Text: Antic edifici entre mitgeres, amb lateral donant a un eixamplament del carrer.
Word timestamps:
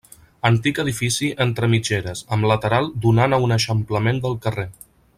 Antic 0.47 0.79
edifici 0.83 1.29
entre 1.45 1.69
mitgeres, 1.75 2.23
amb 2.37 2.49
lateral 2.53 2.91
donant 3.07 3.37
a 3.37 3.41
un 3.47 3.57
eixamplament 3.59 4.27
del 4.27 4.39
carrer. 4.47 4.69